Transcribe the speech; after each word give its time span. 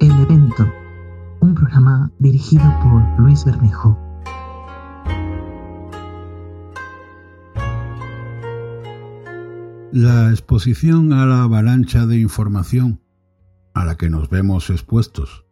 el 0.00 0.10
evento, 0.10 0.66
un 1.40 1.54
programa 1.54 2.10
dirigido 2.18 2.64
por 2.82 3.02
Luis 3.20 3.44
Bermejo. 3.44 3.98
La 9.92 10.30
exposición 10.30 11.12
a 11.12 11.26
la 11.26 11.42
avalancha 11.42 12.06
de 12.06 12.18
información 12.18 13.02
a 13.74 13.84
la 13.84 13.96
que 13.96 14.08
nos 14.08 14.30
vemos 14.30 14.70
expuestos, 14.70 15.44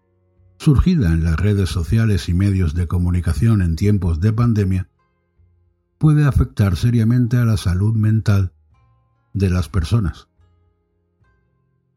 surgida 0.57 1.13
en 1.13 1.25
las 1.25 1.37
redes 1.37 1.69
sociales 1.69 2.31
y 2.31 2.35
medios 2.35 2.75
de 2.75 2.87
comunicación 2.87 3.61
en 3.61 3.77
tiempos 3.77 4.21
de 4.21 4.33
pandemia, 4.33 4.89
puede 5.99 6.25
afectar 6.25 6.77
seriamente 6.77 7.37
a 7.37 7.45
la 7.45 7.59
salud 7.59 7.95
mental 7.95 8.55
de 9.35 9.51
las 9.51 9.69
personas. 9.69 10.32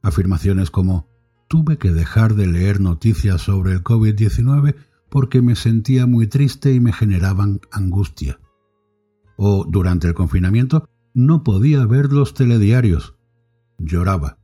Afirmaciones 0.05 0.69
como 0.69 1.07
tuve 1.47 1.79
que 1.79 1.91
dejar 1.91 2.35
de 2.35 2.45
leer 2.45 2.79
noticias 2.79 3.41
sobre 3.41 3.71
el 3.71 3.83
COVID-19 3.83 4.75
porque 5.09 5.41
me 5.41 5.55
sentía 5.55 6.05
muy 6.05 6.27
triste 6.27 6.75
y 6.75 6.79
me 6.79 6.93
generaban 6.93 7.59
angustia. 7.71 8.39
O 9.35 9.65
durante 9.67 10.07
el 10.07 10.13
confinamiento 10.13 10.87
no 11.15 11.43
podía 11.43 11.83
ver 11.87 12.13
los 12.13 12.35
telediarios. 12.35 13.15
Lloraba. 13.79 14.37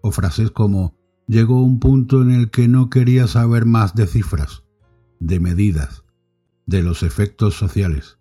O 0.00 0.12
frases 0.12 0.52
como 0.52 0.94
llegó 1.26 1.60
un 1.60 1.80
punto 1.80 2.22
en 2.22 2.30
el 2.30 2.52
que 2.52 2.68
no 2.68 2.88
quería 2.88 3.26
saber 3.26 3.66
más 3.66 3.96
de 3.96 4.06
cifras, 4.06 4.62
de 5.18 5.40
medidas, 5.40 6.04
de 6.66 6.84
los 6.84 7.02
efectos 7.02 7.54
sociales 7.54 8.17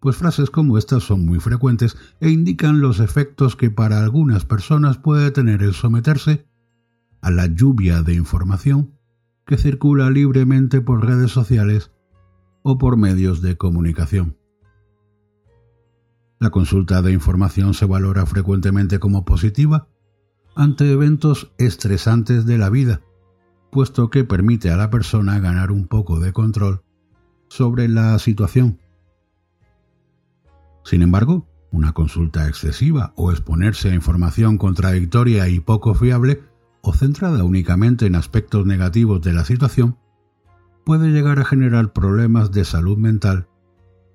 pues 0.00 0.16
frases 0.16 0.50
como 0.50 0.78
estas 0.78 1.02
son 1.02 1.26
muy 1.26 1.38
frecuentes 1.40 1.96
e 2.20 2.30
indican 2.30 2.80
los 2.80 3.00
efectos 3.00 3.54
que 3.54 3.70
para 3.70 4.02
algunas 4.02 4.46
personas 4.46 4.96
puede 4.96 5.30
tener 5.30 5.62
el 5.62 5.74
someterse 5.74 6.46
a 7.20 7.30
la 7.30 7.46
lluvia 7.46 8.02
de 8.02 8.14
información 8.14 8.98
que 9.46 9.58
circula 9.58 10.10
libremente 10.10 10.80
por 10.80 11.04
redes 11.04 11.30
sociales 11.30 11.90
o 12.62 12.78
por 12.78 12.96
medios 12.96 13.42
de 13.42 13.56
comunicación. 13.56 14.36
La 16.38 16.50
consulta 16.50 17.02
de 17.02 17.12
información 17.12 17.74
se 17.74 17.84
valora 17.84 18.24
frecuentemente 18.24 18.98
como 18.98 19.26
positiva 19.26 19.88
ante 20.56 20.90
eventos 20.90 21.52
estresantes 21.58 22.46
de 22.46 22.56
la 22.56 22.70
vida, 22.70 23.02
puesto 23.70 24.08
que 24.08 24.24
permite 24.24 24.70
a 24.70 24.76
la 24.76 24.88
persona 24.88 25.38
ganar 25.38 25.70
un 25.70 25.86
poco 25.86 26.18
de 26.20 26.32
control 26.32 26.82
sobre 27.48 27.88
la 27.88 28.18
situación 28.18 28.78
sin 30.84 31.02
embargo, 31.02 31.46
una 31.70 31.92
consulta 31.92 32.48
excesiva 32.48 33.12
o 33.16 33.30
exponerse 33.30 33.90
a 33.90 33.94
información 33.94 34.58
contradictoria 34.58 35.48
y 35.48 35.60
poco 35.60 35.94
fiable 35.94 36.42
o 36.82 36.92
centrada 36.92 37.44
únicamente 37.44 38.06
en 38.06 38.14
aspectos 38.14 38.66
negativos 38.66 39.20
de 39.22 39.32
la 39.32 39.44
situación 39.44 39.96
puede 40.84 41.10
llegar 41.10 41.38
a 41.38 41.44
generar 41.44 41.92
problemas 41.92 42.50
de 42.52 42.64
salud 42.64 42.96
mental 42.96 43.46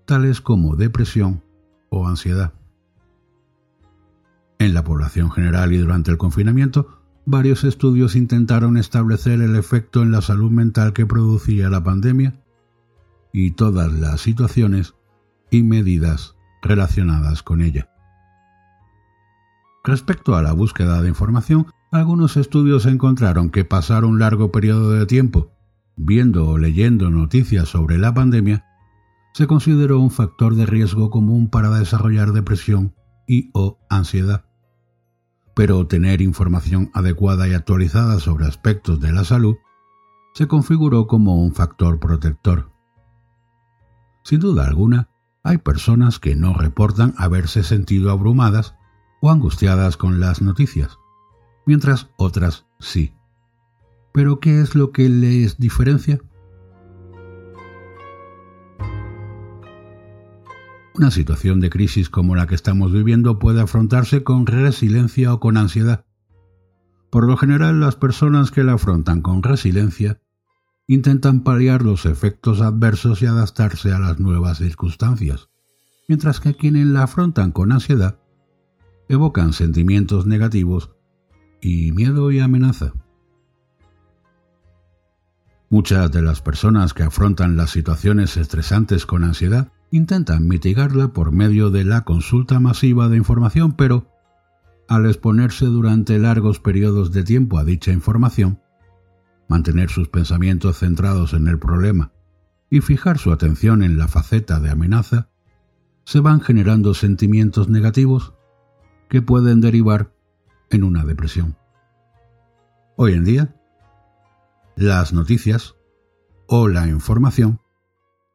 tales 0.06 0.42
como 0.42 0.76
depresión 0.76 1.44
o 1.90 2.08
ansiedad. 2.08 2.54
En 4.60 4.74
la 4.74 4.84
población 4.84 5.32
general 5.32 5.74
y 5.74 5.78
durante 5.78 6.12
el 6.12 6.18
confinamiento, 6.18 7.00
varios 7.26 7.64
estudios 7.64 8.16
intentaron 8.16 8.78
establecer 8.78 9.42
el 9.42 9.56
efecto 9.56 10.02
en 10.02 10.12
la 10.12 10.22
salud 10.22 10.52
mental 10.52 10.94
que 10.94 11.06
producía 11.06 11.70
la 11.70 11.84
pandemia 11.84 12.42
y 13.34 13.52
todas 13.52 13.92
las 13.92 14.22
situaciones 14.22 14.96
y 15.52 15.64
medidas 15.64 16.35
relacionadas 16.66 17.44
con 17.44 17.62
ella. 17.62 17.90
Respecto 19.84 20.36
a 20.36 20.42
la 20.42 20.52
búsqueda 20.52 21.02
de 21.02 21.10
información, 21.10 21.68
algunos 21.92 22.38
estudios 22.38 22.86
encontraron 22.86 23.52
que 23.52 23.64
pasar 23.64 24.04
un 24.04 24.20
largo 24.20 24.52
periodo 24.52 24.92
de 24.92 25.06
tiempo 25.06 25.52
viendo 25.96 26.50
o 26.50 26.58
leyendo 26.58 27.10
noticias 27.10 27.70
sobre 27.70 27.98
la 27.98 28.14
pandemia 28.14 28.66
se 29.34 29.48
consideró 29.48 30.00
un 30.00 30.12
factor 30.12 30.56
de 30.56 30.66
riesgo 30.66 31.10
común 31.10 31.50
para 31.50 31.70
desarrollar 31.70 32.32
depresión 32.32 32.96
y 33.28 33.50
o 33.54 33.80
ansiedad. 33.90 34.46
Pero 35.56 35.88
tener 35.88 36.22
información 36.22 36.90
adecuada 36.94 37.48
y 37.48 37.54
actualizada 37.54 38.20
sobre 38.20 38.46
aspectos 38.46 39.00
de 39.00 39.12
la 39.12 39.24
salud 39.24 39.56
se 40.34 40.48
configuró 40.48 41.08
como 41.08 41.42
un 41.42 41.54
factor 41.54 42.00
protector. 42.00 42.72
Sin 44.24 44.40
duda 44.40 44.66
alguna, 44.66 45.10
hay 45.46 45.60
personas 45.60 46.18
que 46.18 46.36
no 46.36 46.56
reportan 46.56 47.14
haberse 47.18 47.62
sentido 47.62 48.10
abrumadas 48.10 48.76
o 49.22 49.30
angustiadas 49.30 49.96
con 49.96 50.20
las 50.20 50.42
noticias, 50.42 50.98
mientras 51.68 52.10
otras 52.18 52.66
sí. 52.80 53.14
¿Pero 54.12 54.40
qué 54.40 54.60
es 54.60 54.74
lo 54.74 54.92
que 54.92 55.08
les 55.08 55.60
diferencia? 55.60 56.20
Una 60.96 61.12
situación 61.12 61.60
de 61.60 61.70
crisis 61.70 62.10
como 62.10 62.36
la 62.36 62.48
que 62.48 62.56
estamos 62.56 62.92
viviendo 62.92 63.38
puede 63.38 63.62
afrontarse 63.62 64.24
con 64.24 64.48
resiliencia 64.48 65.32
o 65.32 65.40
con 65.40 65.58
ansiedad. 65.58 66.06
Por 67.12 67.28
lo 67.28 67.38
general, 67.38 67.80
las 67.80 67.96
personas 67.96 68.50
que 68.50 68.64
la 68.64 68.74
afrontan 68.74 69.22
con 69.22 69.44
resiliencia 69.44 70.20
intentan 70.88 71.42
paliar 71.44 71.82
los 71.82 72.06
efectos 72.06 72.62
adversos 72.62 73.22
y 73.22 73.26
adaptarse 73.26 73.92
a 73.92 74.00
las 74.00 74.20
nuevas 74.20 74.60
circunstancias, 74.60 75.50
mientras 76.08 76.40
que 76.40 76.56
quienes 76.56 76.86
la 76.86 77.04
afrontan 77.04 77.52
con 77.52 77.72
ansiedad 77.72 78.20
evocan 79.10 79.54
sentimientos 79.54 80.26
negativos 80.26 80.92
y 81.62 81.92
miedo 81.92 82.32
y 82.32 82.40
amenaza. 82.40 82.94
Muchas 85.70 86.12
de 86.12 86.22
las 86.22 86.42
personas 86.42 86.94
que 86.94 87.04
afrontan 87.04 87.58
las 87.58 87.72
situaciones 87.72 88.38
estresantes 88.38 89.06
con 89.06 89.24
ansiedad 89.24 89.72
intentan 89.92 90.48
mitigarla 90.48 91.10
por 91.10 91.32
medio 91.32 91.72
de 91.72 91.84
la 91.84 92.02
consulta 92.02 92.60
masiva 92.60 93.10
de 93.10 93.18
información, 93.18 93.74
pero 93.74 94.12
al 94.88 95.08
exponerse 95.08 95.66
durante 95.66 96.20
largos 96.20 96.60
periodos 96.60 97.12
de 97.12 97.24
tiempo 97.24 97.58
a 97.58 97.64
dicha 97.64 97.92
información, 97.92 98.60
mantener 99.48 99.90
sus 99.90 100.10
pensamientos 100.10 100.80
centrados 100.80 101.34
en 101.34 101.48
el 101.48 101.60
problema 101.60 102.12
y 102.70 102.82
fijar 102.82 103.18
su 103.18 103.32
atención 103.32 103.84
en 103.84 103.98
la 103.98 104.08
faceta 104.08 104.60
de 104.60 104.72
amenaza, 104.72 105.30
se 106.04 106.20
van 106.20 106.42
generando 106.42 106.94
sentimientos 106.94 107.70
negativos 107.70 108.34
que 109.10 109.22
pueden 109.22 109.62
derivar 109.62 110.14
en 110.70 110.84
una 110.84 111.04
depresión. 111.06 111.58
Hoy 112.98 113.14
en 113.14 113.24
día, 113.24 113.56
las 114.76 115.14
noticias 115.14 115.76
o 116.48 116.68
la 116.68 116.88
información 116.88 117.62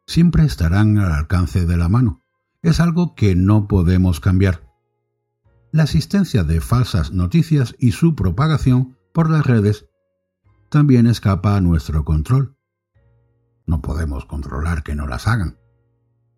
siempre 0.06 0.44
estarán 0.44 0.98
al 0.98 1.12
alcance 1.12 1.66
de 1.66 1.77
la 1.77 1.88
mano. 1.88 2.22
Es 2.62 2.81
algo 2.81 3.15
que 3.15 3.34
no 3.34 3.69
podemos 3.69 4.21
cambiar. 4.21 4.69
La 5.72 5.84
existencia 5.84 6.44
de 6.44 6.60
falsas 6.60 7.12
noticias 7.12 7.77
y 7.78 7.92
su 7.92 8.15
propagación 8.15 8.97
por 9.13 9.30
las 9.30 9.47
redes 9.47 9.86
también 10.70 11.06
escapa 11.06 11.56
a 11.56 11.60
nuestro 11.60 12.04
control. 12.04 12.56
No 13.66 13.82
podemos 13.82 14.24
controlar 14.24 14.82
que 14.82 14.94
no 14.94 15.06
las 15.06 15.26
hagan. 15.26 15.58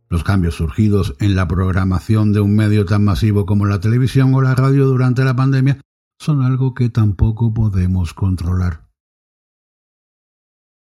Los 0.08 0.24
cambios 0.24 0.56
surgidos 0.56 1.14
en 1.20 1.36
la 1.36 1.46
programación 1.46 2.32
de 2.32 2.40
un 2.40 2.56
medio 2.56 2.84
tan 2.84 3.04
masivo 3.04 3.46
como 3.46 3.66
la 3.66 3.80
televisión 3.80 4.34
o 4.34 4.42
la 4.42 4.54
radio 4.54 4.86
durante 4.86 5.24
la 5.24 5.36
pandemia 5.36 5.80
son 6.18 6.42
algo 6.42 6.74
que 6.74 6.88
tampoco 6.88 7.52
podemos 7.52 8.14
controlar. 8.14 8.88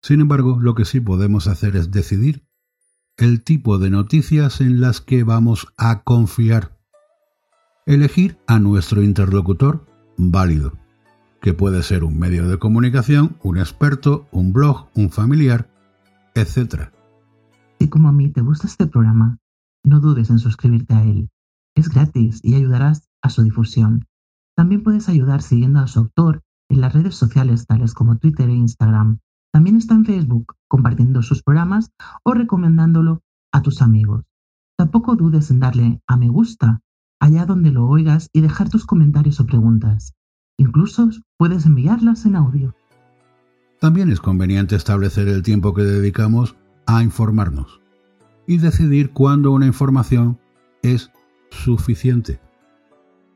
Sin 0.03 0.21
embargo, 0.21 0.59
lo 0.61 0.75
que 0.75 0.85
sí 0.85 1.01
podemos 1.01 1.47
hacer 1.47 1.77
es 1.77 1.91
decidir 1.91 2.47
el 3.17 3.43
tipo 3.43 3.79
de 3.79 3.91
noticias 3.91 4.61
en 4.61 4.81
las 4.81 5.01
que 5.01 5.25
vamos 5.25 5.69
a 5.77 6.03
confiar. 6.03 6.77
Elegir 7.87 8.39
a 8.47 8.59
nuestro 8.59 9.03
interlocutor 9.03 9.87
válido 10.17 10.84
que 11.45 11.53
puede 11.53 11.83
ser 11.83 12.05
un 12.05 12.19
medio 12.19 12.49
de 12.49 12.59
comunicación, 12.59 13.37
un 13.43 13.59
experto, 13.59 14.27
un 14.33 14.55
blog, 14.55 14.89
un 14.95 15.11
familiar, 15.11 15.69
etc. 16.35 16.89
Si 17.79 17.91
como 17.91 18.09
a 18.09 18.13
mí 18.13 18.31
te 18.31 18.41
gusta 18.41 18.67
este 18.67 18.87
programa, 18.87 19.37
no 19.85 20.01
dudes 20.01 20.31
en 20.31 20.39
suscribirte 20.39 20.95
a 20.95 21.03
él. 21.03 21.29
Es 21.77 21.91
gratis 21.91 22.41
y 22.43 22.55
ayudarás 22.55 23.11
a 23.21 23.29
su 23.29 23.43
difusión. 23.43 24.07
También 24.57 24.83
puedes 24.83 25.11
ayudar 25.11 25.43
siguiendo 25.43 25.81
a 25.81 25.87
su 25.87 25.99
autor 25.99 26.41
en 26.71 26.81
las 26.81 26.95
redes 26.95 27.15
sociales 27.15 27.67
tales 27.67 27.93
como 27.93 28.17
Twitter 28.17 28.49
e 28.49 28.55
Instagram. 28.55 29.19
También 29.53 29.77
está 29.77 29.93
en 29.93 30.07
Facebook 30.07 30.55
compartiendo 30.67 31.21
sus 31.21 31.43
programas 31.43 31.91
o 32.23 32.33
recomendándolo 32.33 33.21
a 33.53 33.61
tus 33.61 33.83
amigos. 33.83 34.25
Tampoco 34.79 35.15
dudes 35.15 35.51
en 35.51 35.61
darle 35.61 36.01
a 36.07 36.17
me 36.17 36.31
gusta 36.31 36.81
allá 37.21 37.45
donde 37.45 37.71
lo 37.71 37.87
oigas 37.87 38.31
y 38.33 38.41
dejar 38.41 38.71
tus 38.71 38.87
comentarios 38.87 39.41
o 39.41 39.47
preguntas. 39.47 40.15
Incluso 40.57 41.11
puedes 41.37 41.67
enviarlas 41.67 42.27
en 42.27 42.37
audio. 42.37 42.75
También 43.81 44.11
es 44.11 44.21
conveniente 44.21 44.77
establecer 44.77 45.29
el 45.29 45.43
tiempo 45.43 45.75
que 45.75 45.83
dedicamos 45.83 46.57
a 46.87 47.03
informarnos 47.03 47.81
y 48.47 48.59
decidir 48.59 49.11
cuándo 49.11 49.53
una 49.53 49.67
información 49.67 50.39
es 50.83 51.11
suficiente. 51.51 52.41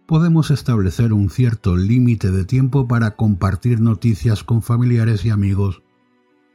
Podemos 0.06 0.50
establecer 0.50 1.12
un 1.12 1.28
cierto 1.28 1.76
límite 1.76 2.30
de 2.30 2.44
tiempo 2.44 2.88
para 2.88 3.16
compartir 3.16 3.80
noticias 3.80 4.42
con 4.42 4.62
familiares 4.62 5.24
y 5.24 5.30
amigos 5.30 5.82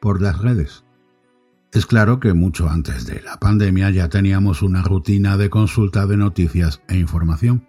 por 0.01 0.21
las 0.21 0.39
redes. 0.39 0.85
Es 1.71 1.85
claro 1.85 2.19
que 2.19 2.33
mucho 2.33 2.69
antes 2.69 3.05
de 3.05 3.21
la 3.21 3.37
pandemia 3.37 3.89
ya 3.89 4.09
teníamos 4.09 4.61
una 4.61 4.81
rutina 4.81 5.37
de 5.37 5.49
consulta 5.49 6.05
de 6.07 6.17
noticias 6.17 6.81
e 6.87 6.97
información. 6.97 7.67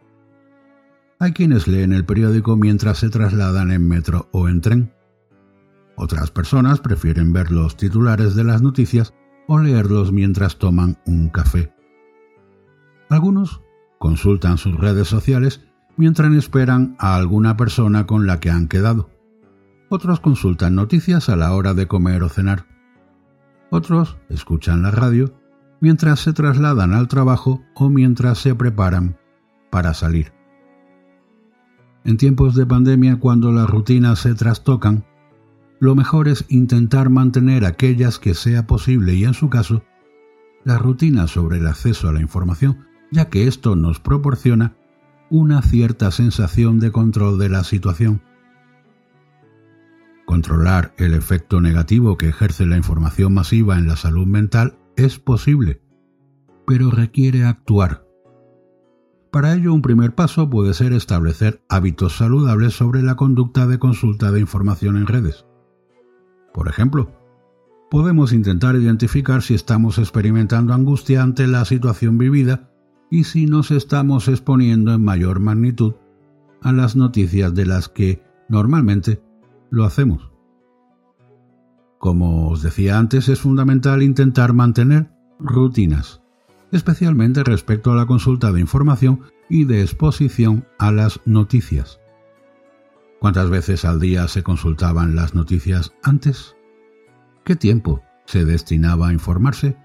Hay 1.25 1.33
quienes 1.33 1.67
leen 1.67 1.95
el 1.95 2.05
periódico 2.05 2.55
mientras 2.55 2.99
se 2.99 3.09
trasladan 3.09 3.71
en 3.71 3.89
metro 3.89 4.29
o 4.31 4.47
en 4.47 4.61
tren. 4.61 4.93
Otras 5.97 6.31
personas 6.31 6.81
prefieren 6.81 7.33
ver 7.33 7.51
los 7.51 7.79
titulares 7.79 8.35
de 8.35 8.45
las 8.45 8.61
noticias 8.61 9.15
o 9.49 9.59
leerlos 9.59 10.13
mientras 10.13 10.59
toman 10.59 10.99
un 11.07 11.31
café. 11.31 11.73
Algunos 13.09 13.63
consultan 13.99 14.59
sus 14.59 14.77
redes 14.77 15.09
sociales 15.09 15.63
mientras 15.97 16.31
esperan 16.35 16.95
a 16.99 17.17
alguna 17.17 17.57
persona 17.57 18.05
con 18.05 18.27
la 18.27 18.39
que 18.39 18.51
han 18.51 18.69
quedado. 18.69 19.09
Otros 19.89 20.21
consultan 20.21 20.75
noticias 20.75 21.31
a 21.31 21.37
la 21.37 21.55
hora 21.55 21.73
de 21.73 21.89
comer 21.89 22.23
o 22.23 22.29
cenar. 22.29 22.67
Otros 23.71 24.19
escuchan 24.29 24.83
la 24.83 24.91
radio 24.91 25.33
mientras 25.81 26.21
se 26.21 26.35
trasladan 26.35 26.93
al 26.93 27.09
trabajo 27.09 27.63
o 27.75 27.89
mientras 27.89 28.37
se 28.37 28.55
preparan 28.55 29.17
para 29.71 29.95
salir. 29.95 30.34
En 32.05 32.17
tiempos 32.17 32.55
de 32.55 32.67
pandemia, 32.67 33.17
cuando 33.17 33.51
las 33.53 33.69
rutinas 33.69 34.21
se 34.21 34.35
trastocan, 34.35 35.05
lo 35.81 35.95
mejor 35.95 36.29
es 36.29 36.45
intentar 36.49 37.11
mantener 37.11 37.65
aquellas 37.65 38.19
que 38.19 38.35
sea 38.35 38.67
posible 38.67 39.15
y, 39.15 39.25
en 39.25 39.35
su 39.35 39.51
caso, 39.51 39.83
las 40.65 40.81
rutinas 40.81 41.31
sobre 41.31 41.59
el 41.59 41.67
acceso 41.67 42.09
a 42.09 42.13
la 42.13 42.21
información, 42.21 42.87
ya 43.11 43.29
que 43.29 43.47
esto 43.47 43.77
nos 43.77 44.01
proporciona 44.01 44.77
una 45.31 45.63
cierta 45.63 46.11
sensación 46.11 46.79
de 46.79 46.93
control 46.93 47.39
de 47.39 47.49
la 47.49 47.65
situación 47.65 48.23
Controlar 50.25 50.95
el 50.97 51.13
efecto 51.13 51.61
negativo 51.61 52.17
que 52.17 52.29
ejerce 52.29 52.65
la 52.65 52.77
información 52.77 53.35
masiva 53.35 53.77
en 53.77 53.87
la 53.87 53.97
salud 53.97 54.27
mental 54.27 54.79
es 54.97 55.19
posible, 55.19 55.83
pero 56.67 56.91
requiere 56.91 57.45
actuar. 57.45 58.04
Para 59.35 59.53
ello, 59.53 59.75
un 59.75 59.83
primer 59.83 60.15
paso 60.15 60.49
puede 60.49 60.75
ser 60.75 60.93
establecer 60.93 61.61
hábitos 61.69 62.19
saludables 62.19 62.73
sobre 62.73 63.03
la 63.03 63.17
conducta 63.17 63.67
de 63.67 63.81
consulta 63.81 64.31
de 64.31 64.39
información 64.39 64.97
en 64.97 65.09
redes. 65.09 65.45
Por 66.53 66.69
ejemplo, 66.69 67.11
podemos 67.91 68.33
intentar 68.33 68.77
identificar 68.77 69.43
si 69.43 69.55
estamos 69.55 69.99
experimentando 69.99 70.73
angustia 70.73 71.21
ante 71.21 71.49
la 71.49 71.65
situación 71.65 72.17
vivida 72.17 72.71
y 73.11 73.25
si 73.25 73.47
nos 73.47 73.73
estamos 73.73 74.29
exponiendo 74.29 74.95
en 74.95 75.03
mayor 75.03 75.41
magnitud 75.41 75.95
a 76.63 76.71
las 76.71 76.95
noticias 76.95 77.53
de 77.57 77.67
las 77.67 77.89
que 77.89 78.23
normalmente 78.49 79.21
lo 79.69 79.83
hacemos. 79.83 80.31
Como 81.99 82.51
os 82.51 82.63
decía 82.63 83.01
antes, 83.01 83.29
es 83.29 83.41
fundamental 83.41 84.01
intentar 84.05 84.53
mantener 84.53 85.11
rutinas, 85.41 86.23
especialmente 86.75 87.45
respecto 87.45 87.93
a 87.93 87.97
la 87.97 88.07
consulta 88.07 88.53
de 88.53 88.61
información 88.61 89.23
y 89.49 89.65
de 89.65 89.83
exposición 89.83 90.67
a 90.79 90.93
las 90.93 91.21
noticias. 91.25 92.01
¿Cuántas 93.21 93.49
veces 93.49 93.85
al 93.85 94.01
día 94.01 94.29
se 94.29 94.43
consultaban 94.43 95.17
las 95.17 95.35
noticias 95.35 95.95
antes? 96.03 96.57
¿Qué 97.45 97.57
tiempo 97.57 98.03
se 98.27 98.45
destinaba 98.45 99.09
a 99.09 99.13
informarse? 99.13 99.77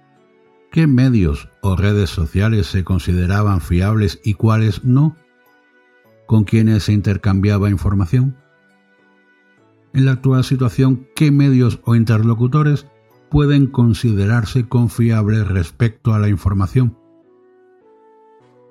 ¿Qué 0.72 0.88
medios 0.88 1.50
o 1.62 1.76
redes 1.76 2.10
sociales 2.10 2.68
se 2.68 2.84
consideraban 2.84 3.62
fiables 3.62 4.20
y 4.24 4.34
cuáles 4.34 4.84
no? 4.84 5.16
¿Con 6.28 6.44
quiénes 6.44 6.84
se 6.84 6.94
intercambiaba 6.94 7.70
información? 7.70 8.36
en 9.94 10.06
la 10.06 10.12
actual 10.12 10.44
situación 10.44 11.08
qué 11.16 11.32
medios 11.32 11.80
o 11.84 11.96
interlocutores 11.96 12.88
pueden 13.30 13.68
considerarse 13.68 14.68
confiables 14.68 15.48
respecto 15.48 16.14
a 16.14 16.20
la 16.20 16.30
información. 16.30 16.98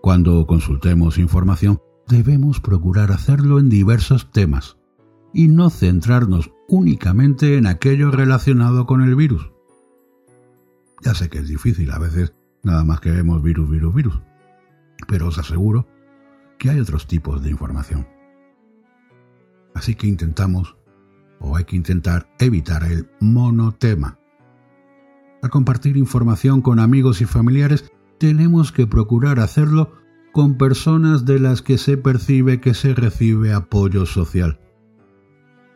Cuando 0.03 0.47
consultemos 0.47 1.19
información, 1.19 1.81
debemos 2.07 2.61
procurar 2.61 3.13
hacerlo 3.13 3.59
en 3.59 3.69
diversos 3.69 4.31
temas 4.31 4.79
y 5.33 5.49
no 5.49 5.71
centrarnos 5.71 6.53
únicamente 6.69 7.57
en 7.57 7.67
aquello 7.67 8.11
relacionado 8.11 8.87
con 8.87 9.03
el 9.03 9.15
virus. 9.15 9.53
Ya 11.03 11.15
sé 11.15 11.29
que 11.29 11.39
es 11.39 11.49
difícil, 11.49 11.91
a 11.91 11.99
veces 11.99 12.35
nada 12.63 12.85
más 12.85 13.01
que 13.01 13.11
vemos 13.11 13.43
virus, 13.43 13.71
virus, 13.71 13.95
virus, 13.95 14.21
pero 15.07 15.29
os 15.29 15.39
aseguro 15.39 15.87
que 16.59 16.71
hay 16.71 16.81
otros 16.81 17.07
tipos 17.07 17.43
de 17.43 17.51
información. 17.51 18.07
Así 19.75 19.95
que 19.95 20.09
intentamos 20.09 20.77
o 21.41 21.57
hay 21.57 21.65
que 21.65 21.77
intentar 21.77 22.29
evitar 22.39 22.83
el 22.85 23.09
monotema. 23.21 24.18
Al 25.43 25.51
compartir 25.51 25.97
información 25.97 26.63
con 26.63 26.81
amigos 26.81 27.21
y 27.21 27.25
familiares, 27.25 27.91
tenemos 28.19 28.73
que 28.73 28.87
procurar 28.87 29.39
hacerlo 29.39 29.93
con 30.33 30.57
personas 30.57 31.25
de 31.25 31.39
las 31.39 31.63
que 31.63 31.79
se 31.79 31.97
percibe 31.97 32.61
que 32.61 32.75
se 32.75 32.95
recibe 32.95 33.53
apoyo 33.53 34.07
social. 34.07 34.61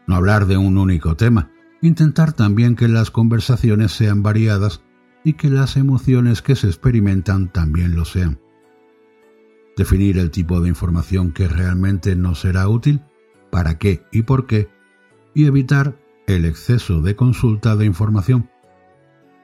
No 0.07 0.17
hablar 0.17 0.47
de 0.47 0.57
un 0.57 0.79
único 0.79 1.17
tema, 1.17 1.51
intentar 1.81 2.33
también 2.33 2.75
que 2.75 2.89
las 2.89 3.11
conversaciones 3.11 3.93
sean 3.93 4.23
variadas 4.23 4.83
y 5.25 5.35
que 5.35 5.49
las 5.49 5.77
emociones 5.77 6.43
que 6.43 6.57
se 6.57 6.67
experimentan 6.67 7.53
también 7.53 7.95
lo 7.95 8.05
sean. 8.05 8.41
Definir 9.77 10.19
el 10.19 10.31
tipo 10.31 10.61
de 10.61 10.69
información 10.69 11.33
que 11.33 11.49
realmente 11.49 12.17
nos 12.17 12.41
será 12.41 12.69
útil, 12.69 13.03
para 13.51 13.79
qué 13.79 14.03
y 14.11 14.23
por 14.23 14.47
qué 14.47 14.69
y 15.35 15.47
evitar 15.47 15.99
el 16.27 16.45
exceso 16.45 17.01
de 17.01 17.17
consulta 17.17 17.77
de 17.77 17.87
información, 17.87 18.51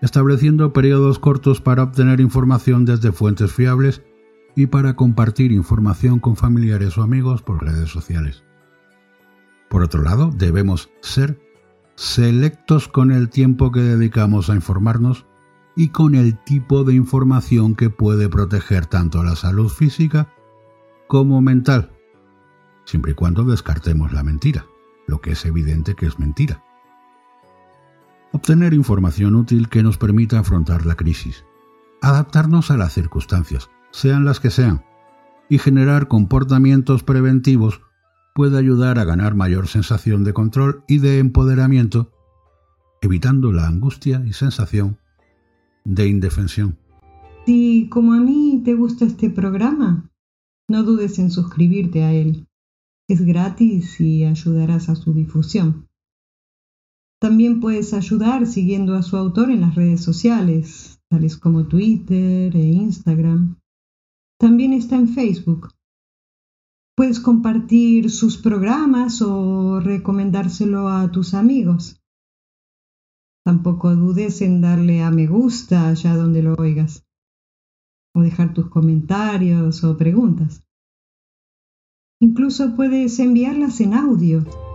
estableciendo 0.01 0.73
periodos 0.73 1.19
cortos 1.19 1.61
para 1.61 1.83
obtener 1.83 2.21
información 2.21 2.85
desde 2.85 3.13
fuentes 3.13 3.53
fiables 3.53 4.03
y 4.57 4.67
para 4.67 4.97
compartir 4.97 5.53
información 5.53 6.19
con 6.21 6.37
familiares 6.37 6.99
o 6.99 7.03
amigos 7.03 7.43
por 7.43 7.63
redes 7.63 7.91
sociales. 7.91 8.45
Por 9.69 9.83
otro 9.83 10.03
lado, 10.03 10.31
debemos 10.35 10.91
ser 11.01 11.41
selectos 11.95 12.89
con 12.89 13.11
el 13.11 13.29
tiempo 13.29 13.73
que 13.73 13.81
dedicamos 13.81 14.51
a 14.51 14.55
informarnos 14.55 15.27
y 15.77 15.89
con 15.89 16.15
el 16.15 16.43
tipo 16.45 16.85
de 16.85 16.95
información 16.95 17.75
que 17.75 17.91
puede 17.91 18.29
proteger 18.29 18.87
tanto 18.87 19.23
la 19.23 19.37
salud 19.37 19.69
física 19.69 20.33
como 21.07 21.41
mental, 21.41 21.93
siempre 22.85 23.13
y 23.13 23.15
cuando 23.15 23.45
descartemos 23.45 24.13
la 24.13 24.23
mentira 24.23 24.67
lo 25.09 25.21
que 25.21 25.33
es 25.33 25.45
evidente 25.45 25.97
que 25.97 26.07
es 26.07 26.21
mentira. 26.21 26.63
Obtener 28.33 28.75
información 28.75 29.35
útil 29.35 29.69
que 29.69 29.83
nos 29.83 29.97
permita 29.97 30.39
afrontar 30.39 30.85
la 30.85 30.97
crisis, 30.97 31.45
adaptarnos 32.03 32.71
a 32.71 32.77
las 32.77 32.93
circunstancias, 32.93 33.71
sean 33.91 34.25
las 34.25 34.39
que 34.39 34.51
sean, 34.51 34.85
y 35.49 35.59
generar 35.59 36.09
comportamientos 36.09 37.03
preventivos 37.03 37.81
puede 38.35 38.59
ayudar 38.59 38.99
a 38.99 39.05
ganar 39.05 39.35
mayor 39.35 39.67
sensación 39.67 40.25
de 40.25 40.33
control 40.33 40.85
y 40.87 40.99
de 40.99 41.19
empoderamiento, 41.19 42.13
evitando 43.01 43.51
la 43.51 43.67
angustia 43.67 44.23
y 44.27 44.33
sensación 44.33 44.99
de 45.85 46.07
indefensión. 46.07 46.79
Si 47.47 47.89
como 47.89 48.13
a 48.13 48.21
mí 48.21 48.61
te 48.65 48.75
gusta 48.75 49.07
este 49.07 49.31
programa, 49.31 50.11
no 50.69 50.83
dudes 50.83 51.19
en 51.19 51.31
suscribirte 51.31 52.05
a 52.05 52.13
él. 52.13 52.47
Es 53.09 53.23
gratis 53.23 53.99
y 54.01 54.25
ayudarás 54.25 54.91
a 54.91 54.97
su 54.97 55.15
difusión. 55.15 55.88
También 57.21 57.61
puedes 57.61 57.95
ayudar 57.95 58.47
siguiendo 58.47 58.95
a 58.95 59.03
su 59.03 59.17
autor 59.17 59.51
en 59.51 59.63
las 59.63 59.75
redes 59.75 60.03
sociales, 60.03 61.01
tales 61.11 61.37
como 61.37 61.67
Twitter 61.67 62.55
e 62.55 62.61
Instagram. 62.61 63.57
También 64.39 64.73
está 64.73 64.95
en 64.95 65.09
Facebook. 65.09 65.71
Puedes 66.97 67.19
compartir 67.19 68.11
sus 68.11 68.39
programas 68.39 69.21
o 69.21 69.81
recomendárselo 69.81 70.89
a 70.89 71.11
tus 71.11 71.35
amigos. 71.35 72.01
Tampoco 73.45 73.97
dudes 73.97 74.41
en 74.43 74.61
darle 74.61 75.03
a 75.03 75.11
me 75.11 75.27
gusta 75.27 75.89
allá 75.89 76.15
donde 76.15 76.43
lo 76.43 76.55
oigas, 76.55 77.05
o 78.15 78.21
dejar 78.21 78.55
tus 78.55 78.69
comentarios 78.69 79.83
o 79.83 79.97
preguntas. 79.97 80.63
Incluso 82.21 82.77
puedes 82.77 83.19
enviarlas 83.19 83.81
en 83.81 83.95
audio 83.95 84.68